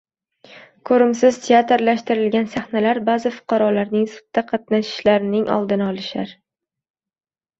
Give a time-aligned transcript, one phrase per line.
[0.89, 6.33] Ko‘rimsiz «teatrlashtirilgan» sahnalar, ba’zi fuqarolarning «sudda qatnashishining oldini olishlar»